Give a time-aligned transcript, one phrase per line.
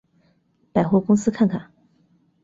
[0.73, 1.71] 百货公司看看